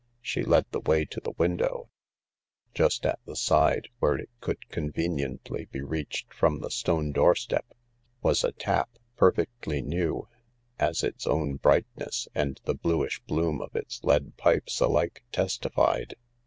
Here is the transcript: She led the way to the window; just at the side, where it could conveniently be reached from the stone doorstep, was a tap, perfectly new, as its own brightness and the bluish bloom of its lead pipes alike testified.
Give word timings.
She 0.23 0.41
led 0.41 0.65
the 0.71 0.79
way 0.79 1.05
to 1.05 1.19
the 1.19 1.35
window; 1.37 1.91
just 2.73 3.05
at 3.05 3.19
the 3.27 3.35
side, 3.35 3.89
where 3.99 4.15
it 4.15 4.31
could 4.39 4.67
conveniently 4.69 5.65
be 5.65 5.81
reached 5.83 6.33
from 6.33 6.57
the 6.59 6.71
stone 6.71 7.11
doorstep, 7.11 7.75
was 8.23 8.43
a 8.43 8.51
tap, 8.51 8.97
perfectly 9.15 9.79
new, 9.83 10.27
as 10.79 11.03
its 11.03 11.27
own 11.27 11.57
brightness 11.57 12.27
and 12.33 12.59
the 12.65 12.73
bluish 12.73 13.19
bloom 13.27 13.61
of 13.61 13.75
its 13.75 14.03
lead 14.03 14.35
pipes 14.37 14.79
alike 14.79 15.21
testified. 15.31 16.15